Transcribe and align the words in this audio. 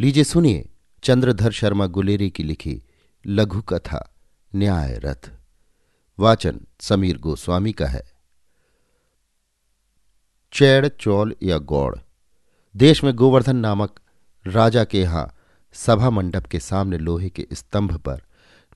लीजिए 0.00 0.24
सुनिए 0.24 0.68
चंद्रधर 1.02 1.50
शर्मा 1.50 1.86
गुलेरी 1.86 2.30
की 2.30 2.42
लिखी 2.42 2.82
लघु 3.26 3.62
कथा 3.62 4.14
न्याय 4.54 4.98
रथ 4.98 5.30
वाचन 6.18 6.60
समीर 6.80 7.18
गोस्वामी 7.18 7.72
का 7.72 7.86
है। 7.86 8.12
चैड़, 10.52 10.88
चौल 10.88 11.36
या 11.42 11.58
गौड़? 11.58 11.96
देश 12.76 13.04
में 13.04 13.14
गोवर्धन 13.14 13.56
नामक 13.56 14.00
राजा 14.46 14.84
के 14.84 15.00
यहाँ 15.00 15.38
सभा 15.72 16.10
मंडप 16.10 16.46
के 16.46 16.60
सामने 16.60 16.98
लोहे 16.98 17.30
के 17.30 17.46
स्तंभ 17.52 17.96
पर 17.96 18.22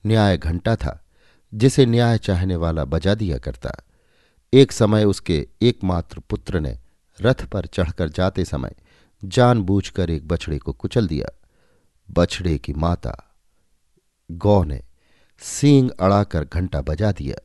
न्याय 0.05 0.37
घंटा 0.37 0.75
था, 0.75 1.05
जिसे 1.53 1.85
न्याय 1.85 2.17
चाहने 2.17 2.55
वाला 2.55 2.85
बजा 2.85 3.15
दिया 3.15 3.37
करता। 3.37 3.71
एक 4.53 4.71
समय 4.71 5.03
उसके 5.03 5.47
एकमात्र 5.61 6.19
पुत्र 6.19 6.59
ने 6.59 6.79
रथ 7.21 7.45
पर 7.45 7.65
चढ़कर 7.65 8.09
जाते 8.09 8.45
समय 8.45 8.75
जानबूझकर 9.23 10.09
एक 10.09 10.27
बछड़े 10.27 10.57
को 10.57 10.73
कुचल 10.73 11.07
दिया। 11.07 11.27
बछड़े 12.11 12.57
की 12.57 12.73
माता 12.73 13.15
गौ 14.31 14.63
ने 14.63 14.81
सींग 15.39 15.89
अड़ाकर 15.91 16.43
घंटा 16.43 16.81
बजा 16.81 17.11
दिया। 17.11 17.35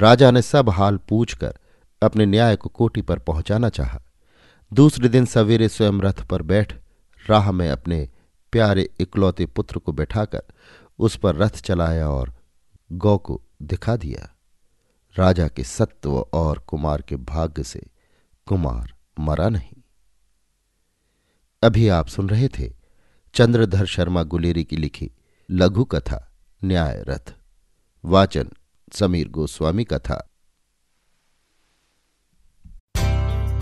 राजा 0.00 0.30
ने 0.30 0.42
सब 0.42 0.70
हाल 0.70 0.96
पूछकर 0.96 1.54
अपने 2.02 2.26
न्याय 2.26 2.56
को 2.56 2.68
कोटी 2.68 3.02
पर 3.02 3.18
पहुंचाना 3.18 3.68
चाहा। 3.68 4.00
दूसरे 4.72 5.08
दिन 5.08 5.26
सवेरे 5.26 5.68
स्वयं 5.68 6.00
रथ 6.00 6.22
पर 6.24 6.42
बैठ 6.42 6.72
राह 7.30 7.52
में 7.52 7.70
अपने 7.70 8.08
प्यारे 8.52 8.90
इकलौते 9.00 9.46
पुत्र 9.46 9.78
को 9.78 9.92
बैठाकर 9.92 10.42
उस 10.98 11.16
पर 11.16 11.36
रथ 11.36 11.62
चलाया 11.62 12.08
और 12.08 12.34
गौ 12.92 13.18
को 13.18 13.42
दिखा 13.62 13.96
दिया। 13.96 14.28
राजा 15.18 15.48
के 15.48 15.64
सत्व 15.64 16.18
और 16.32 16.58
कुमार 16.58 17.02
के 17.02 17.16
भाग्य 17.16 17.62
से 17.62 17.86
कुमार 18.46 18.94
मरा 19.20 19.48
नहीं। 19.48 19.83
अभी 21.64 21.86
आप 21.96 22.08
सुन 22.08 22.28
रहे 22.28 22.48
थे 22.58 22.68
चंद्रधर 23.34 23.86
शर्मा 23.86 24.22
गुलेरी 24.32 24.64
की 24.64 24.76
लिखी 24.76 25.10
लघु 25.50 25.84
कथा 25.94 26.18
न्याय 26.64 27.02
रथ 27.08 27.32
वाचन 28.04 28.50
समीर 28.98 29.28
गोस्वामी 29.38 29.84
का 29.92 29.98
था 30.08 30.22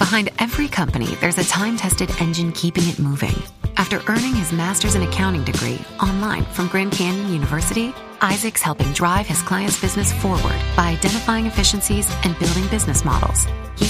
Behind 0.03 0.31
every 0.45 0.67
company, 0.69 1.15
there's 1.21 1.39
a 1.39 1.45
time 1.51 1.77
tested 1.83 2.11
engine 2.25 2.51
keeping 2.61 2.89
it 2.93 2.99
moving. 3.05 3.37
After 3.83 4.01
earning 4.15 4.35
his 4.39 4.51
master's 4.53 4.97
in 4.99 5.05
accounting 5.05 5.45
degree 5.51 5.79
online 6.07 6.45
from 6.57 6.69
Grand 6.75 6.93
Canyon 6.99 7.33
University, 7.33 7.87
Isaac's 8.31 8.67
helping 8.71 8.93
drive 9.01 9.31
his 9.35 9.43
client's 9.53 9.81
business 9.81 10.13
forward 10.25 10.67
by 10.77 10.89
identifying 10.91 11.47
efficiencies 11.47 12.11
and 12.25 12.39
building 12.41 12.67
business 12.77 13.05
models. 13.05 13.47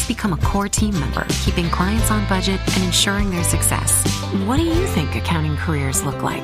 Become 0.09 0.33
a 0.33 0.39
core 0.39 0.69
team 0.69 0.99
member, 0.99 1.27
keeping 1.45 1.71
clients 1.71 2.11
on 2.11 2.29
budget 2.29 2.61
and 2.75 2.85
ensuring 2.85 3.31
their 3.31 3.45
success. 3.45 4.05
What 4.47 4.57
do 4.57 4.65
you 4.65 4.87
think 4.89 5.15
accounting 5.15 5.57
careers 5.57 6.03
look 6.05 6.23
like? 6.23 6.43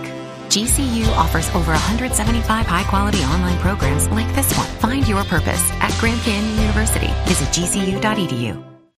GCU 0.49 1.07
offers 1.17 1.49
over 1.51 1.73
175 1.73 2.67
high 2.67 2.85
quality 2.85 3.23
online 3.25 3.59
programs 3.59 4.09
like 4.09 4.33
this 4.35 4.57
one. 4.57 4.67
Find 4.79 5.07
your 5.07 5.25
purpose 5.25 5.63
at 5.73 5.95
Grand 6.01 6.21
Canyon 6.23 6.59
University. 6.61 7.13
Visit 7.27 7.49
gcu.edu. 7.49 8.78